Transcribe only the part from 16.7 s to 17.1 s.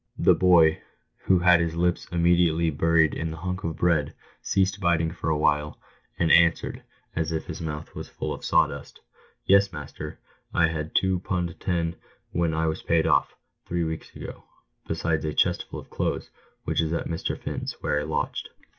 is at